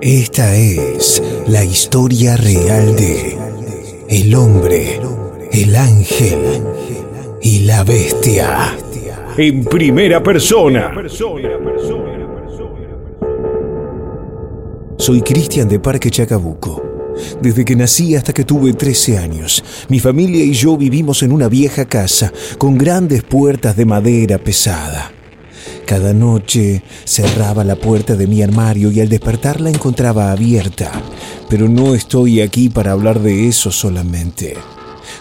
Esta 0.00 0.54
es 0.54 1.22
la 1.46 1.64
historia 1.64 2.36
real 2.36 2.94
de 2.96 3.38
El 4.10 4.34
hombre, 4.34 5.00
el 5.50 5.74
ángel 5.74 6.62
y 7.40 7.60
la 7.60 7.82
bestia. 7.82 8.76
En 9.38 9.64
primera 9.64 10.22
persona. 10.22 10.92
Soy 14.98 15.22
Cristian 15.22 15.66
de 15.66 15.80
Parque 15.80 16.10
Chacabuco. 16.10 16.82
Desde 17.40 17.64
que 17.64 17.74
nací 17.74 18.14
hasta 18.14 18.34
que 18.34 18.44
tuve 18.44 18.74
13 18.74 19.16
años, 19.16 19.64
mi 19.88 19.98
familia 19.98 20.44
y 20.44 20.52
yo 20.52 20.76
vivimos 20.76 21.22
en 21.22 21.32
una 21.32 21.48
vieja 21.48 21.86
casa 21.86 22.30
con 22.58 22.76
grandes 22.76 23.22
puertas 23.22 23.74
de 23.74 23.86
madera 23.86 24.36
pesada. 24.36 25.15
Cada 25.86 26.12
noche 26.12 26.82
cerraba 27.04 27.62
la 27.62 27.76
puerta 27.76 28.16
de 28.16 28.26
mi 28.26 28.42
armario 28.42 28.90
y 28.90 29.00
al 29.00 29.08
despertar 29.08 29.60
la 29.60 29.70
encontraba 29.70 30.32
abierta, 30.32 30.90
pero 31.48 31.68
no 31.68 31.94
estoy 31.94 32.40
aquí 32.40 32.68
para 32.68 32.90
hablar 32.90 33.20
de 33.20 33.46
eso 33.46 33.70
solamente. 33.70 34.56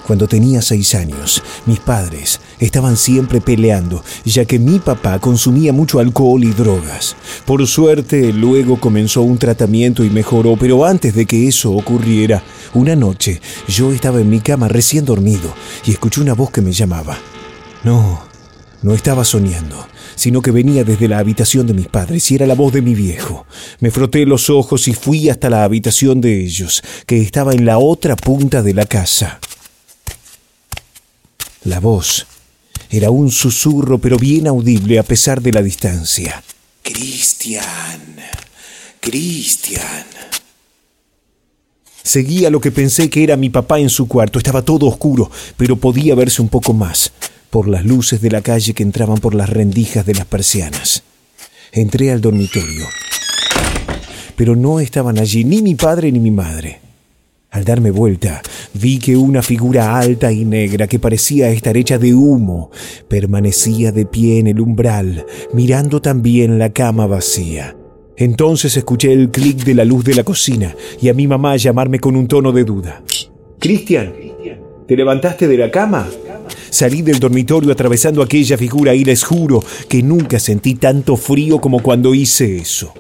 Cuando 0.08 0.28
tenía 0.28 0.64
seis 0.64 0.96
años, 0.96 1.44
mis 1.68 1.80
padres 1.80 2.40
estaban 2.60 2.98
siempre 2.98 3.42
peleando, 3.42 4.04
ya 4.26 4.46
que 4.46 4.58
mi 4.58 4.80
papá 4.80 5.20
consumía 5.20 5.72
mucho 5.72 6.00
alcohol 6.00 6.44
y 6.44 6.52
drogas. 6.52 7.16
Por 7.46 7.66
suerte, 7.68 8.34
luego 8.34 8.80
comenzó 8.80 9.22
un 9.22 9.38
tratamiento 9.38 10.04
y 10.04 10.10
mejoró, 10.10 10.58
pero 10.58 10.84
antes 10.84 11.14
de 11.14 11.28
que 11.28 11.48
eso 11.48 11.74
ocurriera, 11.74 12.44
una 12.74 12.96
noche 12.96 13.40
yo 13.68 13.92
estaba 13.92 14.20
en 14.20 14.32
mi 14.32 14.40
cama 14.40 14.68
recién 14.68 15.06
dormido 15.06 15.54
y 15.86 15.92
escuché 15.92 16.22
una 16.22 16.34
voz 16.34 16.50
que 16.50 16.62
me 16.62 16.72
llamaba. 16.72 17.20
No, 17.84 18.24
no 18.82 18.94
estaba 18.94 19.24
soñando, 19.24 19.88
sino 20.16 20.42
que 20.42 20.52
venía 20.52 20.84
desde 20.84 21.08
la 21.08 21.20
habitación 21.20 21.68
de 21.68 21.74
mis 21.74 21.88
padres 21.88 22.30
y 22.32 22.36
era 22.36 22.46
la 22.46 22.56
voz 22.56 22.74
de 22.74 22.82
mi 22.82 22.96
viejo. 22.96 23.46
Me 23.80 23.92
froté 23.92 24.26
los 24.26 24.50
ojos 24.50 24.88
y 24.88 24.94
fui 24.94 25.30
hasta 25.30 25.50
la 25.50 25.64
habitación 25.64 26.22
de 26.22 26.44
ellos, 26.44 26.82
que 27.06 27.22
estaba 27.22 27.54
en 27.54 27.66
la 27.66 27.78
otra 27.78 28.16
punta 28.16 28.62
de 28.62 28.74
la 28.74 28.86
casa. 28.86 29.40
La 31.64 31.80
voz 31.80 32.26
era 32.90 33.10
un 33.10 33.32
susurro, 33.32 33.98
pero 33.98 34.18
bien 34.18 34.48
audible 34.48 35.00
a 35.00 35.04
pesar 35.04 35.42
de 35.42 35.52
la 35.52 35.62
distancia. 35.62 36.44
Cristian, 36.82 37.64
Cristian. 39.00 40.06
Seguía 42.04 42.52
lo 42.52 42.62
que 42.62 42.72
pensé 42.72 43.10
que 43.10 43.24
era 43.24 43.36
mi 43.36 43.50
papá 43.50 43.80
en 43.80 43.90
su 43.90 44.08
cuarto. 44.08 44.38
Estaba 44.38 44.62
todo 44.62 44.86
oscuro, 44.86 45.32
pero 45.58 45.76
podía 45.76 46.14
verse 46.14 46.42
un 46.42 46.50
poco 46.50 46.72
más 46.72 47.12
por 47.56 47.70
las 47.70 47.86
luces 47.86 48.20
de 48.20 48.30
la 48.30 48.42
calle 48.42 48.74
que 48.74 48.84
entraban 48.84 49.20
por 49.20 49.34
las 49.34 49.50
rendijas 49.50 50.06
de 50.06 50.14
las 50.14 50.26
persianas. 50.26 51.04
Entré 51.72 52.12
al 52.12 52.20
dormitorio, 52.20 52.84
pero 54.36 54.58
no 54.58 54.82
estaban 54.82 55.18
allí 55.18 55.46
ni 55.46 55.62
mi 55.62 55.74
padre 55.74 56.12
ni 56.12 56.20
mi 56.20 56.32
madre. 56.32 56.82
Al 57.52 57.64
darme 57.64 57.92
vuelta, 57.92 58.42
vi 58.74 59.00
que 59.00 59.16
una 59.16 59.42
figura 59.42 59.98
alta 59.98 60.34
y 60.34 60.44
negra 60.44 60.88
que 60.88 61.00
parecía 61.00 61.48
estar 61.48 61.78
hecha 61.78 61.98
de 61.98 62.14
humo 62.14 62.72
permanecía 63.08 63.94
de 63.94 64.06
pie 64.06 64.40
en 64.40 64.48
el 64.48 64.60
umbral, 64.60 65.26
mirando 65.54 66.02
también 66.02 66.60
la 66.60 66.74
cama 66.74 67.08
vacía. 67.08 67.74
Entonces 68.18 68.76
escuché 68.76 69.14
el 69.14 69.32
clic 69.32 69.64
de 69.64 69.76
la 69.76 69.86
luz 69.86 70.04
de 70.04 70.16
la 70.16 70.26
cocina 70.26 70.76
y 71.02 71.08
a 71.08 71.14
mi 71.14 71.26
mamá 71.26 71.56
llamarme 71.56 72.02
con 72.02 72.18
un 72.18 72.28
tono 72.28 72.52
de 72.52 72.66
duda. 72.66 73.02
Cristian, 73.60 74.14
¿te 74.86 74.98
levantaste 74.98 75.48
de 75.48 75.58
la 75.58 75.72
cama? 75.72 76.06
Salí 76.70 77.02
del 77.02 77.20
dormitorio 77.20 77.72
atravesando 77.72 78.22
aquella 78.22 78.58
figura 78.58 78.94
y 78.94 79.04
les 79.04 79.24
juro 79.24 79.64
que 79.88 80.04
nunca 80.04 80.40
sentí 80.40 80.76
tanto 80.76 81.16
frío 81.18 81.60
como 81.60 81.82
cuando 81.82 82.14
hice 82.14 82.58
eso. 82.58 82.94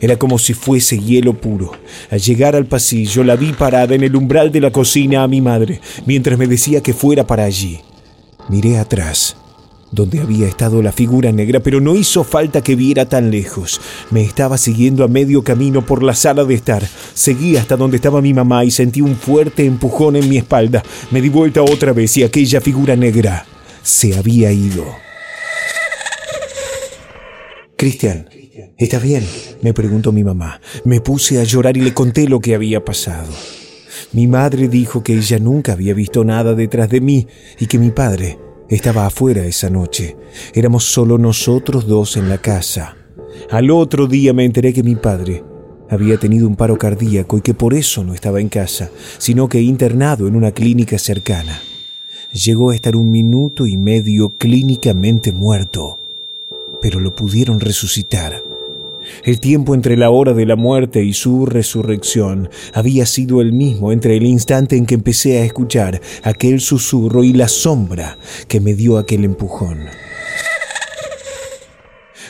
Era 0.00 0.16
como 0.16 0.38
si 0.38 0.54
fuese 0.54 0.98
hielo 0.98 1.34
puro. 1.34 1.72
Al 2.10 2.20
llegar 2.20 2.56
al 2.56 2.66
pasillo 2.66 3.22
la 3.24 3.36
vi 3.36 3.52
parada 3.52 3.94
en 3.94 4.02
el 4.02 4.16
umbral 4.16 4.50
de 4.50 4.60
la 4.60 4.70
cocina 4.70 5.22
a 5.22 5.28
mi 5.28 5.40
madre, 5.40 5.80
mientras 6.06 6.38
me 6.38 6.46
decía 6.46 6.82
que 6.82 6.94
fuera 6.94 7.26
para 7.26 7.44
allí. 7.44 7.80
Miré 8.48 8.78
atrás, 8.78 9.36
donde 9.92 10.20
había 10.20 10.46
estado 10.46 10.82
la 10.82 10.92
figura 10.92 11.32
negra, 11.32 11.60
pero 11.60 11.80
no 11.80 11.96
hizo 11.96 12.24
falta 12.24 12.62
que 12.62 12.76
viera 12.76 13.08
tan 13.08 13.30
lejos. 13.30 13.80
Me 14.10 14.22
estaba 14.22 14.58
siguiendo 14.58 15.04
a 15.04 15.08
medio 15.08 15.42
camino 15.42 15.84
por 15.84 16.02
la 16.02 16.14
sala 16.14 16.44
de 16.44 16.54
estar. 16.54 16.86
Seguí 17.14 17.56
hasta 17.56 17.76
donde 17.76 17.96
estaba 17.96 18.20
mi 18.20 18.34
mamá 18.34 18.64
y 18.64 18.70
sentí 18.70 19.00
un 19.00 19.16
fuerte 19.16 19.64
empujón 19.64 20.16
en 20.16 20.28
mi 20.28 20.36
espalda. 20.36 20.82
Me 21.10 21.20
di 21.20 21.28
vuelta 21.28 21.62
otra 21.62 21.92
vez 21.92 22.16
y 22.16 22.22
aquella 22.22 22.60
figura 22.60 22.96
negra 22.96 23.46
se 23.82 24.16
había 24.16 24.52
ido. 24.52 24.84
Cristian, 27.76 28.28
¿estás 28.76 29.02
bien? 29.02 29.26
me 29.62 29.72
preguntó 29.72 30.12
mi 30.12 30.22
mamá. 30.22 30.60
Me 30.84 31.00
puse 31.00 31.40
a 31.40 31.44
llorar 31.44 31.76
y 31.76 31.80
le 31.80 31.94
conté 31.94 32.28
lo 32.28 32.40
que 32.40 32.54
había 32.54 32.84
pasado. 32.84 33.32
Mi 34.12 34.26
madre 34.26 34.68
dijo 34.68 35.02
que 35.02 35.14
ella 35.14 35.38
nunca 35.38 35.72
había 35.72 35.94
visto 35.94 36.24
nada 36.24 36.54
detrás 36.54 36.88
de 36.90 37.00
mí 37.00 37.26
y 37.58 37.66
que 37.66 37.78
mi 37.78 37.90
padre 37.90 38.38
estaba 38.70 39.04
afuera 39.04 39.44
esa 39.44 39.68
noche. 39.68 40.16
Éramos 40.54 40.84
solo 40.84 41.18
nosotros 41.18 41.86
dos 41.86 42.16
en 42.16 42.30
la 42.30 42.38
casa. 42.38 42.96
Al 43.50 43.70
otro 43.70 44.06
día 44.06 44.32
me 44.32 44.46
enteré 44.46 44.72
que 44.72 44.82
mi 44.82 44.96
padre 44.96 45.44
había 45.90 46.16
tenido 46.16 46.48
un 46.48 46.56
paro 46.56 46.78
cardíaco 46.78 47.36
y 47.36 47.42
que 47.42 47.52
por 47.52 47.74
eso 47.74 48.02
no 48.04 48.14
estaba 48.14 48.40
en 48.40 48.48
casa, 48.48 48.90
sino 49.18 49.48
que 49.48 49.60
internado 49.60 50.26
en 50.26 50.36
una 50.36 50.52
clínica 50.52 50.98
cercana. 50.98 51.60
Llegó 52.32 52.70
a 52.70 52.74
estar 52.74 52.96
un 52.96 53.10
minuto 53.10 53.66
y 53.66 53.76
medio 53.76 54.36
clínicamente 54.38 55.32
muerto 55.32 56.00
pero 56.80 57.00
lo 57.00 57.14
pudieron 57.14 57.60
resucitar. 57.60 58.42
El 59.24 59.40
tiempo 59.40 59.74
entre 59.74 59.96
la 59.96 60.10
hora 60.10 60.32
de 60.32 60.46
la 60.46 60.56
muerte 60.56 61.04
y 61.04 61.12
su 61.12 61.46
resurrección 61.46 62.48
había 62.72 63.06
sido 63.06 63.40
el 63.40 63.52
mismo 63.52 63.92
entre 63.92 64.16
el 64.16 64.24
instante 64.24 64.76
en 64.76 64.86
que 64.86 64.94
empecé 64.94 65.38
a 65.38 65.44
escuchar 65.44 66.00
aquel 66.22 66.60
susurro 66.60 67.24
y 67.24 67.32
la 67.32 67.48
sombra 67.48 68.18
que 68.48 68.60
me 68.60 68.74
dio 68.74 68.98
aquel 68.98 69.24
empujón. 69.24 69.80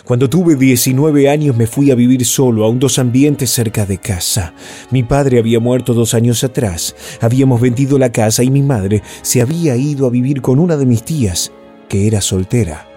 Cuando 0.04 0.28
tuve 0.28 0.56
19 0.56 1.28
años 1.28 1.56
me 1.56 1.68
fui 1.68 1.92
a 1.92 1.94
vivir 1.94 2.24
solo 2.24 2.64
a 2.64 2.68
un 2.68 2.80
dos 2.80 2.98
ambientes 2.98 3.50
cerca 3.50 3.86
de 3.86 3.98
casa. 3.98 4.54
Mi 4.90 5.04
padre 5.04 5.38
había 5.38 5.60
muerto 5.60 5.94
dos 5.94 6.14
años 6.14 6.42
atrás, 6.42 6.96
habíamos 7.20 7.60
vendido 7.60 7.96
la 7.96 8.10
casa 8.10 8.42
y 8.42 8.50
mi 8.50 8.62
madre 8.62 9.04
se 9.22 9.40
había 9.40 9.76
ido 9.76 10.08
a 10.08 10.10
vivir 10.10 10.42
con 10.42 10.58
una 10.58 10.76
de 10.76 10.86
mis 10.86 11.04
tías, 11.04 11.52
que 11.88 12.08
era 12.08 12.20
soltera. 12.20 12.88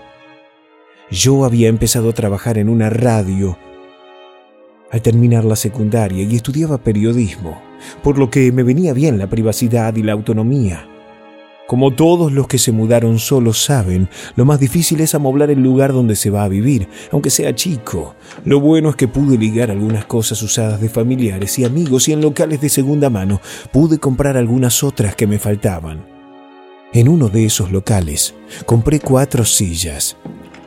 Yo 1.12 1.46
había 1.46 1.68
empezado 1.68 2.10
a 2.10 2.14
trabajar 2.14 2.58
en 2.58 2.68
una 2.68 2.90
radio 2.90 3.60
al 4.94 5.02
terminar 5.02 5.44
la 5.44 5.56
secundaria 5.56 6.24
y 6.24 6.36
estudiaba 6.36 6.78
periodismo, 6.78 7.60
por 8.04 8.20
lo 8.20 8.30
que 8.30 8.52
me 8.52 8.62
venía 8.62 8.94
bien 8.94 9.18
la 9.18 9.28
privacidad 9.28 9.96
y 9.96 10.04
la 10.04 10.14
autonomía. 10.14 10.88
Como 11.66 11.96
todos 11.96 12.32
los 12.32 12.48
que 12.48 12.60
se 12.60 12.72
mudaron 12.72 13.18
solos 13.18 13.64
saben, 13.64 14.08
lo 14.36 14.46
más 14.46 14.60
difícil 14.60 15.02
es 15.02 15.16
amoblar 15.16 15.50
el 15.50 15.64
lugar 15.64 15.94
donde 15.94 16.16
se 16.16 16.30
va 16.30 16.44
a 16.44 16.48
vivir, 16.48 16.88
aunque 17.12 17.32
sea 17.32 17.56
chico. 17.56 18.14
Lo 18.46 18.60
bueno 18.60 18.90
es 18.90 18.96
que 18.96 19.08
pude 19.08 19.36
ligar 19.36 19.72
algunas 19.72 20.06
cosas 20.06 20.44
usadas 20.44 20.80
de 20.80 20.90
familiares 20.90 21.58
y 21.58 21.66
amigos 21.66 22.08
y 22.08 22.14
en 22.14 22.22
locales 22.22 22.62
de 22.62 22.70
segunda 22.70 23.10
mano 23.10 23.42
pude 23.72 23.98
comprar 23.98 24.38
algunas 24.38 24.84
otras 24.84 25.16
que 25.16 25.26
me 25.26 25.40
faltaban. 25.40 26.06
En 26.94 27.08
uno 27.08 27.30
de 27.30 27.46
esos 27.46 27.72
locales 27.72 28.36
compré 28.68 29.00
cuatro 29.00 29.44
sillas, 29.44 30.18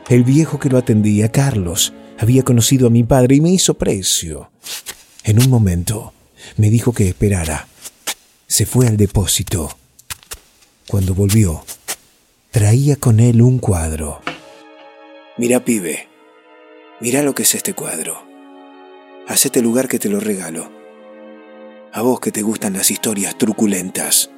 el 0.09 0.25
viejo 0.25 0.59
que 0.59 0.67
lo 0.67 0.77
atendía, 0.77 1.31
Carlos, 1.31 1.93
había 2.17 2.43
conocido 2.43 2.87
a 2.87 2.89
mi 2.89 3.03
padre 3.03 3.35
y 3.35 3.41
me 3.41 3.49
hizo 3.49 3.75
precio. 3.75 4.49
En 5.23 5.39
un 5.39 5.49
momento 5.49 6.13
me 6.57 6.69
dijo 6.69 6.93
que 6.93 7.07
esperara. 7.07 7.67
Se 8.47 8.65
fue 8.65 8.87
al 8.87 8.97
depósito. 8.97 9.77
Cuando 10.87 11.13
volvió, 11.13 11.63
traía 12.51 12.95
con 12.95 13.19
él 13.19 13.41
un 13.41 13.59
cuadro. 13.59 14.21
Mira, 15.37 15.63
pibe, 15.65 16.07
mira 17.01 17.21
lo 17.21 17.35
que 17.35 17.43
es 17.43 17.55
este 17.55 17.73
cuadro. 17.73 18.25
Hacete 19.27 19.61
lugar 19.61 19.87
que 19.87 19.99
te 19.99 20.09
lo 20.09 20.19
regalo. 20.19 20.71
A 21.93 22.01
vos 22.01 22.19
que 22.19 22.31
te 22.31 22.41
gustan 22.41 22.73
las 22.73 22.89
historias 22.89 23.37
truculentas. 23.37 24.31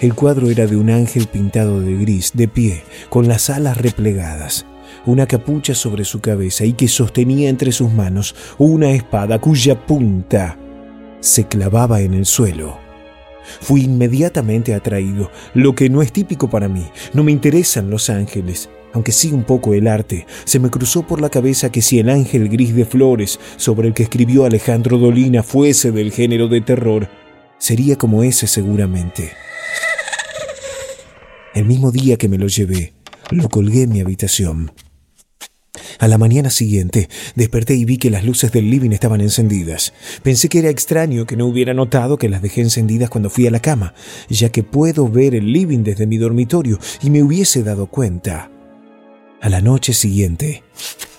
El 0.00 0.14
cuadro 0.14 0.50
era 0.50 0.66
de 0.66 0.76
un 0.76 0.90
ángel 0.90 1.26
pintado 1.26 1.80
de 1.80 1.94
gris, 1.96 2.32
de 2.34 2.48
pie, 2.48 2.82
con 3.10 3.28
las 3.28 3.50
alas 3.50 3.76
replegadas, 3.76 4.64
una 5.04 5.26
capucha 5.26 5.74
sobre 5.74 6.04
su 6.04 6.20
cabeza 6.20 6.64
y 6.64 6.72
que 6.72 6.88
sostenía 6.88 7.48
entre 7.48 7.72
sus 7.72 7.92
manos 7.92 8.34
una 8.58 8.90
espada 8.92 9.38
cuya 9.38 9.86
punta 9.86 10.58
se 11.20 11.46
clavaba 11.46 12.00
en 12.00 12.14
el 12.14 12.26
suelo. 12.26 12.78
Fui 13.60 13.82
inmediatamente 13.82 14.74
atraído, 14.74 15.30
lo 15.54 15.74
que 15.74 15.88
no 15.88 16.02
es 16.02 16.12
típico 16.12 16.50
para 16.50 16.68
mí. 16.68 16.86
No 17.12 17.22
me 17.22 17.32
interesan 17.32 17.90
los 17.90 18.10
ángeles, 18.10 18.68
aunque 18.92 19.12
sí 19.12 19.32
un 19.32 19.44
poco 19.44 19.74
el 19.74 19.86
arte. 19.86 20.26
Se 20.44 20.58
me 20.58 20.70
cruzó 20.70 21.06
por 21.06 21.20
la 21.20 21.30
cabeza 21.30 21.70
que 21.70 21.82
si 21.82 21.98
el 21.98 22.10
ángel 22.10 22.48
gris 22.48 22.74
de 22.74 22.84
flores 22.84 23.38
sobre 23.56 23.88
el 23.88 23.94
que 23.94 24.04
escribió 24.04 24.44
Alejandro 24.44 24.98
Dolina 24.98 25.42
fuese 25.42 25.92
del 25.92 26.12
género 26.12 26.48
de 26.48 26.60
terror, 26.60 27.08
sería 27.58 27.96
como 27.96 28.22
ese 28.22 28.46
seguramente. 28.46 29.32
El 31.54 31.64
mismo 31.64 31.90
día 31.90 32.16
que 32.16 32.28
me 32.28 32.38
lo 32.38 32.48
llevé, 32.48 32.95
lo 33.30 33.48
colgué 33.48 33.82
en 33.82 33.90
mi 33.90 34.00
habitación. 34.00 34.72
A 35.98 36.08
la 36.08 36.18
mañana 36.18 36.50
siguiente 36.50 37.08
desperté 37.34 37.74
y 37.74 37.84
vi 37.84 37.98
que 37.98 38.10
las 38.10 38.24
luces 38.24 38.52
del 38.52 38.70
living 38.70 38.90
estaban 38.90 39.20
encendidas. 39.20 39.92
Pensé 40.22 40.48
que 40.48 40.58
era 40.58 40.70
extraño 40.70 41.26
que 41.26 41.36
no 41.36 41.46
hubiera 41.46 41.74
notado 41.74 42.18
que 42.18 42.28
las 42.28 42.42
dejé 42.42 42.62
encendidas 42.62 43.10
cuando 43.10 43.30
fui 43.30 43.46
a 43.46 43.50
la 43.50 43.60
cama, 43.60 43.94
ya 44.28 44.50
que 44.50 44.62
puedo 44.62 45.08
ver 45.08 45.34
el 45.34 45.52
living 45.52 45.82
desde 45.82 46.06
mi 46.06 46.18
dormitorio 46.18 46.78
y 47.02 47.10
me 47.10 47.22
hubiese 47.22 47.62
dado 47.62 47.86
cuenta. 47.86 48.50
A 49.40 49.48
la 49.48 49.60
noche 49.60 49.92
siguiente, 49.92 50.62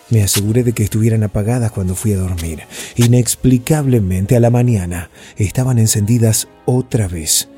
me 0.09 0.23
aseguré 0.23 0.63
de 0.63 0.73
que 0.73 0.83
estuvieran 0.83 1.23
apagadas 1.23 1.71
cuando 1.71 1.95
fui 1.95 2.13
a 2.13 2.17
dormir. 2.17 2.63
Inexplicablemente 2.95 4.35
a 4.35 4.39
la 4.39 4.49
mañana 4.49 5.09
estaban 5.37 5.79
encendidas 5.79 6.47
otra 6.65 7.07
vez. 7.07 7.49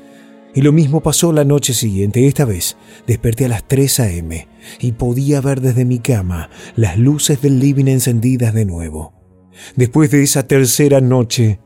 Y 0.54 0.62
lo 0.62 0.72
mismo 0.72 1.00
pasó 1.00 1.32
la 1.32 1.44
noche 1.44 1.74
siguiente. 1.74 2.26
Esta 2.26 2.44
vez 2.44 2.76
desperté 3.06 3.44
a 3.44 3.48
las 3.48 3.66
3 3.68 4.00
a.m. 4.00 4.48
y 4.80 4.92
podía 4.92 5.40
ver 5.40 5.60
desde 5.60 5.84
mi 5.84 6.00
cama 6.00 6.50
las 6.74 6.98
luces 6.98 7.40
del 7.40 7.60
living 7.60 7.86
encendidas 7.86 8.52
de 8.52 8.64
nuevo. 8.64 9.12
Después 9.76 10.10
de 10.10 10.22
esa 10.22 10.46
tercera 10.46 11.00
noche, 11.00 11.60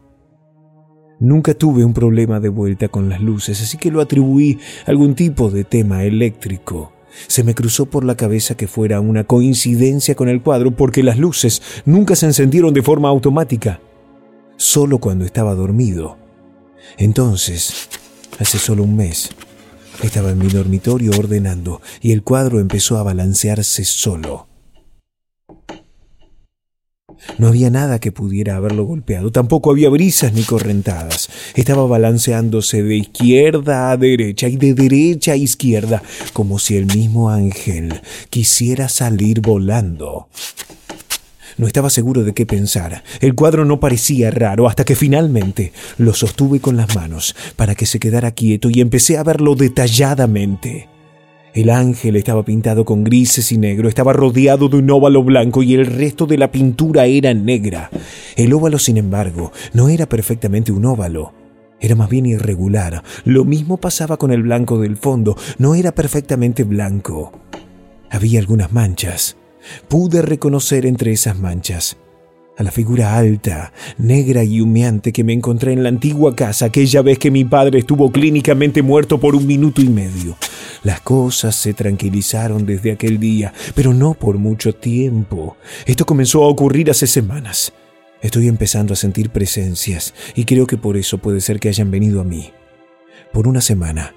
nunca 1.18 1.54
tuve 1.54 1.84
un 1.84 1.94
problema 1.94 2.40
de 2.40 2.48
vuelta 2.48 2.88
con 2.88 3.08
las 3.08 3.20
luces, 3.20 3.62
así 3.62 3.78
que 3.78 3.90
lo 3.90 4.00
atribuí 4.00 4.58
a 4.86 4.90
algún 4.90 5.14
tipo 5.14 5.50
de 5.50 5.64
tema 5.64 6.04
eléctrico. 6.04 6.92
Se 7.28 7.44
me 7.44 7.54
cruzó 7.54 7.86
por 7.86 8.04
la 8.04 8.16
cabeza 8.16 8.56
que 8.56 8.66
fuera 8.66 9.00
una 9.00 9.24
coincidencia 9.24 10.14
con 10.14 10.28
el 10.28 10.42
cuadro 10.42 10.72
porque 10.72 11.02
las 11.02 11.18
luces 11.18 11.62
nunca 11.86 12.16
se 12.16 12.26
encendieron 12.26 12.74
de 12.74 12.82
forma 12.82 13.08
automática, 13.08 13.80
solo 14.56 14.98
cuando 14.98 15.24
estaba 15.24 15.54
dormido. 15.54 16.18
Entonces, 16.98 17.88
Hace 18.38 18.58
solo 18.58 18.82
un 18.82 18.96
mes 18.96 19.30
estaba 20.02 20.30
en 20.30 20.38
mi 20.38 20.48
dormitorio 20.48 21.12
ordenando 21.16 21.80
y 22.00 22.12
el 22.12 22.22
cuadro 22.22 22.60
empezó 22.60 22.98
a 22.98 23.02
balancearse 23.02 23.84
solo. 23.84 24.48
No 27.38 27.48
había 27.48 27.70
nada 27.70 28.00
que 28.00 28.12
pudiera 28.12 28.56
haberlo 28.56 28.84
golpeado, 28.84 29.32
tampoco 29.32 29.70
había 29.70 29.88
brisas 29.88 30.32
ni 30.32 30.42
correntadas. 30.42 31.30
Estaba 31.54 31.86
balanceándose 31.86 32.82
de 32.82 32.96
izquierda 32.96 33.90
a 33.90 33.96
derecha 33.96 34.48
y 34.48 34.56
de 34.56 34.74
derecha 34.74 35.32
a 35.32 35.36
izquierda, 35.36 36.02
como 36.32 36.58
si 36.58 36.76
el 36.76 36.86
mismo 36.86 37.30
ángel 37.30 38.00
quisiera 38.30 38.88
salir 38.88 39.40
volando. 39.40 40.28
No 41.56 41.66
estaba 41.66 41.90
seguro 41.90 42.24
de 42.24 42.34
qué 42.34 42.46
pensar. 42.46 43.04
El 43.20 43.34
cuadro 43.34 43.64
no 43.64 43.78
parecía 43.80 44.30
raro 44.30 44.68
hasta 44.68 44.84
que 44.84 44.96
finalmente 44.96 45.72
lo 45.98 46.12
sostuve 46.14 46.60
con 46.60 46.76
las 46.76 46.94
manos 46.96 47.36
para 47.56 47.74
que 47.74 47.86
se 47.86 48.00
quedara 48.00 48.32
quieto 48.32 48.70
y 48.70 48.80
empecé 48.80 49.18
a 49.18 49.22
verlo 49.22 49.54
detalladamente. 49.54 50.88
El 51.54 51.70
ángel 51.70 52.16
estaba 52.16 52.44
pintado 52.44 52.84
con 52.84 53.04
grises 53.04 53.52
y 53.52 53.58
negro, 53.58 53.88
estaba 53.88 54.12
rodeado 54.12 54.68
de 54.68 54.78
un 54.78 54.90
óvalo 54.90 55.22
blanco 55.22 55.62
y 55.62 55.74
el 55.74 55.86
resto 55.86 56.26
de 56.26 56.36
la 56.36 56.50
pintura 56.50 57.06
era 57.06 57.32
negra. 57.32 57.90
El 58.34 58.52
óvalo, 58.52 58.80
sin 58.80 58.96
embargo, 58.96 59.52
no 59.72 59.88
era 59.88 60.06
perfectamente 60.06 60.72
un 60.72 60.84
óvalo. 60.84 61.32
Era 61.80 61.94
más 61.94 62.08
bien 62.08 62.26
irregular. 62.26 63.04
Lo 63.24 63.44
mismo 63.44 63.76
pasaba 63.76 64.16
con 64.16 64.32
el 64.32 64.42
blanco 64.42 64.80
del 64.80 64.96
fondo. 64.96 65.36
No 65.58 65.76
era 65.76 65.94
perfectamente 65.94 66.64
blanco. 66.64 67.30
Había 68.10 68.40
algunas 68.40 68.72
manchas 68.72 69.36
pude 69.88 70.22
reconocer 70.22 70.86
entre 70.86 71.12
esas 71.12 71.38
manchas 71.38 71.96
a 72.56 72.62
la 72.62 72.70
figura 72.70 73.16
alta, 73.16 73.72
negra 73.98 74.44
y 74.44 74.60
humeante 74.60 75.12
que 75.12 75.24
me 75.24 75.32
encontré 75.32 75.72
en 75.72 75.82
la 75.82 75.88
antigua 75.88 76.36
casa 76.36 76.66
aquella 76.66 77.02
vez 77.02 77.18
que 77.18 77.30
mi 77.30 77.44
padre 77.44 77.80
estuvo 77.80 78.10
clínicamente 78.12 78.82
muerto 78.82 79.18
por 79.18 79.34
un 79.34 79.46
minuto 79.46 79.80
y 79.80 79.88
medio. 79.88 80.36
Las 80.82 81.00
cosas 81.00 81.56
se 81.56 81.74
tranquilizaron 81.74 82.66
desde 82.66 82.92
aquel 82.92 83.18
día, 83.18 83.52
pero 83.74 83.92
no 83.92 84.14
por 84.14 84.38
mucho 84.38 84.74
tiempo. 84.74 85.56
Esto 85.86 86.06
comenzó 86.06 86.44
a 86.44 86.48
ocurrir 86.48 86.90
hace 86.90 87.06
semanas. 87.06 87.72
Estoy 88.22 88.48
empezando 88.48 88.92
a 88.92 88.96
sentir 88.96 89.30
presencias 89.30 90.14
y 90.34 90.44
creo 90.44 90.66
que 90.66 90.76
por 90.76 90.96
eso 90.96 91.18
puede 91.18 91.40
ser 91.40 91.60
que 91.60 91.68
hayan 91.68 91.90
venido 91.90 92.20
a 92.20 92.24
mí. 92.24 92.52
Por 93.32 93.48
una 93.48 93.60
semana 93.60 94.14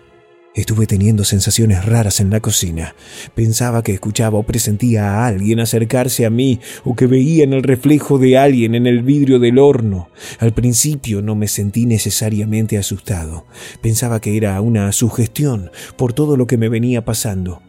Estuve 0.58 0.88
teniendo 0.88 1.24
sensaciones 1.24 1.86
raras 1.86 2.20
en 2.20 2.32
la 2.32 2.40
cocina. 2.40 2.96
Pensaba 3.36 3.84
que 3.84 3.94
escuchaba 3.94 4.40
o 4.40 4.44
presentía 4.44 5.12
a 5.12 5.28
alguien 5.28 5.60
acercarse 5.60 6.26
a 6.26 6.32
mí 6.32 6.60
o 6.84 6.96
que 6.96 7.06
veía 7.06 7.44
en 7.44 7.54
el 7.54 7.62
reflejo 7.62 8.18
de 8.18 8.40
alguien 8.40 8.74
en 8.74 8.88
el 8.88 9.04
vidrio 9.04 9.38
del 9.38 9.60
horno. 9.60 10.10
Al 10.40 10.54
principio 10.54 11.22
no 11.22 11.36
me 11.36 11.48
sentí 11.48 11.86
necesariamente 11.86 12.80
asustado. 12.80 13.46
Pensaba 13.84 14.20
que 14.20 14.36
era 14.36 14.60
una 14.62 14.92
sugestión 14.94 15.70
por 15.96 16.14
todo 16.14 16.36
lo 16.38 16.48
que 16.48 16.58
me 16.58 16.70
venía 16.70 17.06
pasando. 17.06 17.62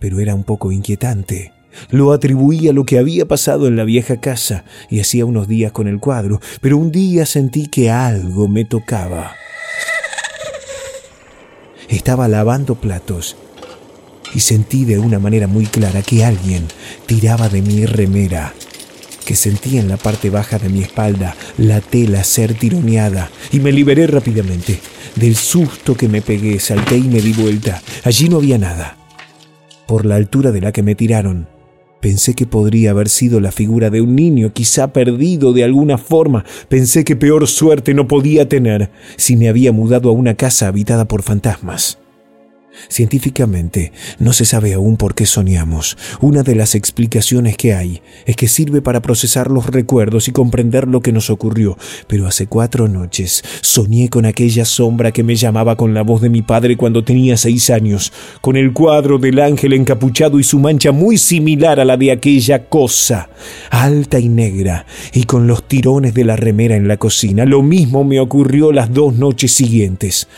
Pero 0.00 0.18
era 0.18 0.34
un 0.34 0.42
poco 0.42 0.72
inquietante. 0.72 1.52
Lo 1.90 2.12
atribuía 2.12 2.72
a 2.72 2.74
lo 2.74 2.84
que 2.84 2.98
había 2.98 3.24
pasado 3.24 3.68
en 3.68 3.76
la 3.76 3.84
vieja 3.84 4.20
casa 4.20 4.64
y 4.90 4.98
hacía 4.98 5.24
unos 5.26 5.46
días 5.46 5.70
con 5.70 5.86
el 5.86 6.00
cuadro, 6.00 6.40
pero 6.60 6.76
un 6.76 6.90
día 6.90 7.24
sentí 7.24 7.68
que 7.68 7.88
algo 7.88 8.48
me 8.48 8.64
tocaba. 8.64 9.36
Estaba 11.92 12.26
lavando 12.26 12.74
platos 12.74 13.36
y 14.34 14.40
sentí 14.40 14.86
de 14.86 14.98
una 14.98 15.18
manera 15.18 15.46
muy 15.46 15.66
clara 15.66 16.00
que 16.00 16.24
alguien 16.24 16.66
tiraba 17.04 17.50
de 17.50 17.60
mi 17.60 17.84
remera, 17.84 18.54
que 19.26 19.36
sentí 19.36 19.76
en 19.76 19.88
la 19.88 19.98
parte 19.98 20.30
baja 20.30 20.58
de 20.58 20.70
mi 20.70 20.80
espalda 20.80 21.36
la 21.58 21.82
tela 21.82 22.24
ser 22.24 22.54
tironeada 22.54 23.30
y 23.52 23.60
me 23.60 23.72
liberé 23.72 24.06
rápidamente. 24.06 24.80
Del 25.16 25.36
susto 25.36 25.94
que 25.94 26.08
me 26.08 26.22
pegué, 26.22 26.58
salté 26.60 26.96
y 26.96 27.02
me 27.02 27.20
di 27.20 27.34
vuelta. 27.34 27.82
Allí 28.04 28.30
no 28.30 28.38
había 28.38 28.56
nada. 28.56 28.96
Por 29.86 30.06
la 30.06 30.16
altura 30.16 30.50
de 30.50 30.62
la 30.62 30.72
que 30.72 30.82
me 30.82 30.94
tiraron, 30.94 31.46
Pensé 32.02 32.34
que 32.34 32.46
podría 32.46 32.90
haber 32.90 33.08
sido 33.08 33.38
la 33.38 33.52
figura 33.52 33.88
de 33.88 34.00
un 34.00 34.16
niño, 34.16 34.52
quizá 34.52 34.92
perdido 34.92 35.52
de 35.52 35.62
alguna 35.62 35.98
forma. 35.98 36.44
Pensé 36.68 37.04
que 37.04 37.14
peor 37.14 37.46
suerte 37.46 37.94
no 37.94 38.08
podía 38.08 38.48
tener 38.48 38.90
si 39.16 39.36
me 39.36 39.48
había 39.48 39.70
mudado 39.70 40.08
a 40.10 40.12
una 40.12 40.34
casa 40.34 40.66
habitada 40.66 41.06
por 41.06 41.22
fantasmas. 41.22 41.98
Científicamente, 42.88 43.92
no 44.18 44.32
se 44.32 44.44
sabe 44.44 44.74
aún 44.74 44.96
por 44.96 45.14
qué 45.14 45.26
soñamos. 45.26 45.96
Una 46.20 46.42
de 46.42 46.54
las 46.54 46.74
explicaciones 46.74 47.56
que 47.56 47.74
hay 47.74 48.02
es 48.26 48.36
que 48.36 48.48
sirve 48.48 48.82
para 48.82 49.02
procesar 49.02 49.50
los 49.50 49.66
recuerdos 49.66 50.28
y 50.28 50.32
comprender 50.32 50.88
lo 50.88 51.00
que 51.00 51.12
nos 51.12 51.30
ocurrió. 51.30 51.76
Pero 52.06 52.26
hace 52.26 52.46
cuatro 52.46 52.88
noches 52.88 53.42
soñé 53.60 54.08
con 54.08 54.26
aquella 54.26 54.64
sombra 54.64 55.12
que 55.12 55.22
me 55.22 55.36
llamaba 55.36 55.76
con 55.76 55.94
la 55.94 56.02
voz 56.02 56.22
de 56.22 56.30
mi 56.30 56.42
padre 56.42 56.76
cuando 56.76 57.04
tenía 57.04 57.36
seis 57.36 57.70
años, 57.70 58.12
con 58.40 58.56
el 58.56 58.72
cuadro 58.72 59.18
del 59.18 59.40
ángel 59.40 59.72
encapuchado 59.72 60.38
y 60.38 60.44
su 60.44 60.58
mancha 60.58 60.92
muy 60.92 61.18
similar 61.18 61.80
a 61.80 61.84
la 61.84 61.96
de 61.96 62.12
aquella 62.12 62.68
cosa, 62.68 63.28
alta 63.70 64.18
y 64.18 64.28
negra, 64.28 64.86
y 65.12 65.24
con 65.24 65.46
los 65.46 65.68
tirones 65.68 66.14
de 66.14 66.24
la 66.24 66.36
remera 66.36 66.76
en 66.76 66.88
la 66.88 66.96
cocina. 66.96 67.44
Lo 67.44 67.62
mismo 67.62 68.04
me 68.04 68.20
ocurrió 68.20 68.72
las 68.72 68.92
dos 68.92 69.14
noches 69.14 69.52
siguientes. 69.52 70.28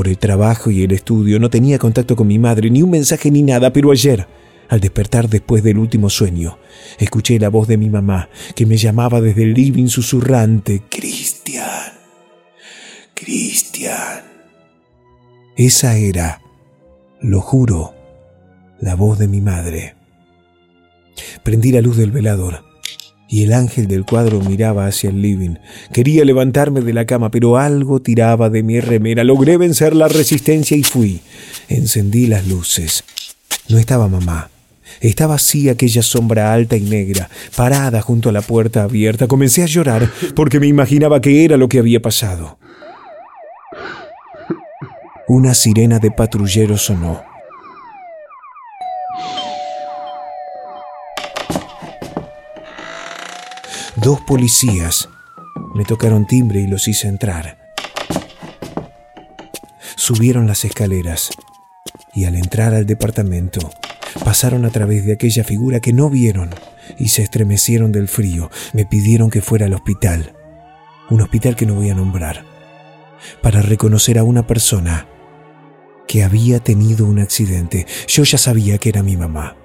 Por 0.00 0.08
el 0.08 0.16
trabajo 0.16 0.70
y 0.70 0.82
el 0.82 0.92
estudio 0.92 1.38
no 1.38 1.50
tenía 1.50 1.78
contacto 1.78 2.16
con 2.16 2.26
mi 2.26 2.38
madre, 2.38 2.70
ni 2.70 2.80
un 2.80 2.88
mensaje 2.88 3.30
ni 3.30 3.42
nada, 3.42 3.70
pero 3.70 3.90
ayer, 3.90 4.26
al 4.70 4.80
despertar 4.80 5.28
después 5.28 5.62
del 5.62 5.76
último 5.76 6.08
sueño, 6.08 6.58
escuché 6.98 7.38
la 7.38 7.50
voz 7.50 7.68
de 7.68 7.76
mi 7.76 7.90
mamá 7.90 8.30
que 8.54 8.64
me 8.64 8.78
llamaba 8.78 9.20
desde 9.20 9.42
el 9.42 9.52
living 9.52 9.88
susurrante, 9.88 10.84
Cristian, 10.88 11.92
Cristian. 13.12 14.22
Esa 15.54 15.98
era, 15.98 16.40
lo 17.20 17.42
juro, 17.42 17.94
la 18.80 18.94
voz 18.94 19.18
de 19.18 19.28
mi 19.28 19.42
madre. 19.42 19.96
Prendí 21.42 21.72
la 21.72 21.82
luz 21.82 21.98
del 21.98 22.10
velador 22.10 22.69
y 23.30 23.44
el 23.44 23.52
ángel 23.52 23.86
del 23.86 24.04
cuadro 24.04 24.40
miraba 24.40 24.86
hacia 24.86 25.08
el 25.08 25.22
living. 25.22 25.54
Quería 25.92 26.24
levantarme 26.24 26.80
de 26.80 26.92
la 26.92 27.06
cama, 27.06 27.30
pero 27.30 27.58
algo 27.58 28.02
tiraba 28.02 28.50
de 28.50 28.64
mi 28.64 28.80
remera. 28.80 29.22
Logré 29.22 29.56
vencer 29.56 29.94
la 29.94 30.08
resistencia 30.08 30.76
y 30.76 30.82
fui. 30.82 31.20
Encendí 31.68 32.26
las 32.26 32.48
luces. 32.48 33.04
No 33.68 33.78
estaba 33.78 34.08
mamá. 34.08 34.50
Estaba 35.00 35.36
así 35.36 35.68
aquella 35.68 36.02
sombra 36.02 36.52
alta 36.52 36.76
y 36.76 36.80
negra, 36.80 37.30
parada 37.54 38.02
junto 38.02 38.30
a 38.30 38.32
la 38.32 38.42
puerta 38.42 38.82
abierta. 38.82 39.28
Comencé 39.28 39.62
a 39.62 39.66
llorar 39.66 40.10
porque 40.34 40.58
me 40.58 40.66
imaginaba 40.66 41.20
que 41.20 41.44
era 41.44 41.56
lo 41.56 41.68
que 41.68 41.78
había 41.78 42.02
pasado. 42.02 42.58
Una 45.28 45.54
sirena 45.54 46.00
de 46.00 46.10
patrullero 46.10 46.76
sonó. 46.76 47.29
Dos 54.02 54.22
policías 54.22 55.10
me 55.74 55.84
tocaron 55.84 56.26
timbre 56.26 56.60
y 56.60 56.66
los 56.66 56.88
hice 56.88 57.06
entrar. 57.06 57.58
Subieron 59.94 60.46
las 60.46 60.64
escaleras 60.64 61.28
y 62.14 62.24
al 62.24 62.36
entrar 62.36 62.72
al 62.72 62.86
departamento 62.86 63.70
pasaron 64.24 64.64
a 64.64 64.70
través 64.70 65.04
de 65.04 65.12
aquella 65.12 65.44
figura 65.44 65.80
que 65.80 65.92
no 65.92 66.08
vieron 66.08 66.48
y 66.98 67.08
se 67.08 67.22
estremecieron 67.22 67.92
del 67.92 68.08
frío. 68.08 68.50
Me 68.72 68.86
pidieron 68.86 69.28
que 69.28 69.42
fuera 69.42 69.66
al 69.66 69.74
hospital, 69.74 70.34
un 71.10 71.20
hospital 71.20 71.54
que 71.54 71.66
no 71.66 71.74
voy 71.74 71.90
a 71.90 71.94
nombrar, 71.94 72.46
para 73.42 73.60
reconocer 73.60 74.18
a 74.18 74.24
una 74.24 74.46
persona 74.46 75.08
que 76.08 76.24
había 76.24 76.60
tenido 76.60 77.04
un 77.04 77.18
accidente. 77.18 77.86
Yo 78.08 78.24
ya 78.24 78.38
sabía 78.38 78.78
que 78.78 78.88
era 78.88 79.02
mi 79.02 79.18
mamá. 79.18 79.59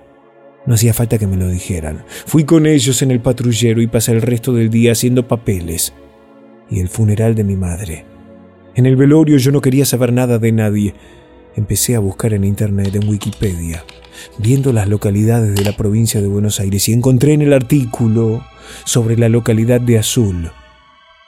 No 0.65 0.73
hacía 0.73 0.93
falta 0.93 1.17
que 1.17 1.27
me 1.27 1.37
lo 1.37 1.47
dijeran. 1.47 2.03
Fui 2.25 2.43
con 2.43 2.65
ellos 2.65 3.01
en 3.01 3.11
el 3.11 3.19
patrullero 3.19 3.81
y 3.81 3.87
pasé 3.87 4.11
el 4.11 4.21
resto 4.21 4.53
del 4.53 4.69
día 4.69 4.93
haciendo 4.93 5.27
papeles. 5.27 5.93
Y 6.69 6.79
el 6.79 6.89
funeral 6.89 7.35
de 7.35 7.43
mi 7.43 7.55
madre. 7.55 8.05
En 8.73 8.85
el 8.85 8.95
velorio 8.95 9.37
yo 9.37 9.51
no 9.51 9.61
quería 9.61 9.85
saber 9.85 10.11
nada 10.11 10.39
de 10.39 10.51
nadie. 10.51 10.95
Empecé 11.55 11.95
a 11.95 11.99
buscar 11.99 12.33
en 12.33 12.43
internet, 12.43 12.93
en 12.95 13.07
Wikipedia, 13.07 13.85
viendo 14.39 14.73
las 14.73 14.89
localidades 14.89 15.55
de 15.55 15.63
la 15.63 15.77
provincia 15.77 16.21
de 16.21 16.27
Buenos 16.27 16.59
Aires 16.59 16.89
y 16.89 16.93
encontré 16.93 17.33
en 17.33 17.43
el 17.43 17.53
artículo 17.53 18.43
sobre 18.83 19.17
la 19.17 19.29
localidad 19.29 19.79
de 19.79 19.99
Azul 19.99 20.51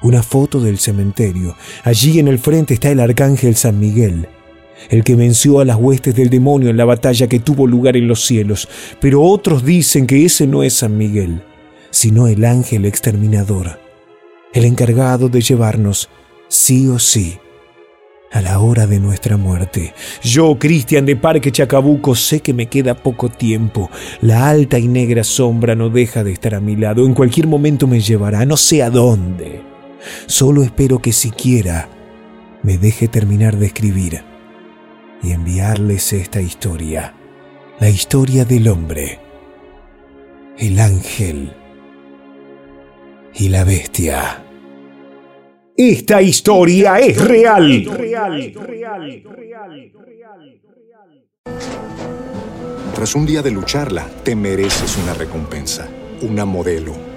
una 0.02 0.22
foto 0.22 0.60
del 0.60 0.78
cementerio. 0.78 1.56
Allí 1.84 2.20
en 2.20 2.28
el 2.28 2.38
frente 2.38 2.76
está 2.76 2.92
el 2.92 3.00
arcángel 3.00 3.56
San 3.56 3.80
Miguel 3.80 4.28
el 4.90 5.04
que 5.04 5.16
venció 5.16 5.60
a 5.60 5.66
las 5.66 5.78
huestes 5.78 6.16
del 6.16 6.30
demonio 6.30 6.70
en 6.70 6.78
la 6.78 6.86
batalla 6.86 7.28
que 7.28 7.40
tuvo 7.40 7.68
lugar 7.68 7.98
en 7.98 8.08
los 8.08 8.26
cielos, 8.26 8.68
pero 9.00 9.22
otros 9.22 9.66
dicen 9.66 10.08
que 10.08 10.26
ese 10.26 10.48
no 10.48 10.64
es 10.64 10.74
San 10.74 10.98
Miguel, 10.98 11.44
sino 11.90 12.28
el 12.28 12.46
ángel 12.46 12.86
exterminador, 12.86 13.80
el 14.54 14.66
encargado 14.66 15.30
de 15.30 15.42
llevarnos, 15.42 16.10
sí 16.48 16.88
o 16.88 17.00
sí, 17.00 17.38
a 18.32 18.42
la 18.42 18.60
hora 18.60 18.88
de 18.88 19.00
nuestra 19.00 19.38
muerte. 19.38 19.94
Yo, 20.22 20.58
Cristian 20.60 21.06
de 21.06 21.16
Parque 21.16 21.52
Chacabuco, 21.52 22.16
sé 22.16 22.42
que 22.42 22.54
me 22.54 22.68
queda 22.68 22.94
poco 22.94 23.30
tiempo. 23.30 23.90
La 24.22 24.50
alta 24.50 24.78
y 24.78 24.88
negra 24.88 25.24
sombra 25.24 25.76
no 25.76 25.90
deja 25.90 26.24
de 26.26 26.34
estar 26.34 26.54
a 26.54 26.60
mi 26.60 26.76
lado. 26.76 27.06
En 27.06 27.14
cualquier 27.14 27.48
momento 27.48 27.88
me 27.88 28.02
llevará, 28.02 28.46
no 28.46 28.58
sé 28.58 28.84
a 28.84 28.90
dónde. 28.90 29.62
Solo 30.26 30.64
espero 30.64 31.00
que 31.00 31.14
siquiera 31.14 31.90
me 32.64 32.78
deje 32.78 33.08
terminar 33.08 33.58
de 33.58 33.68
escribir 33.68 34.27
y 35.22 35.32
enviarles 35.32 36.14
esta 36.14 36.42
historia, 36.42 37.14
la 37.80 37.90
historia 37.90 38.46
del 38.46 38.68
hombre, 38.68 39.20
el 40.58 40.80
ángel 40.80 41.54
y 43.34 43.50
la 43.50 43.64
bestia. 43.64 44.44
Esta 45.76 46.22
historia 46.22 47.00
es 47.00 47.24
real. 47.24 47.86
Tras 52.96 53.16
un 53.16 53.26
día 53.28 53.42
de 53.44 53.52
lucharla, 53.52 54.08
te 54.24 54.36
mereces 54.36 54.98
una 54.98 55.14
recompensa, 55.14 55.88
una 56.22 56.46
modelo 56.46 57.17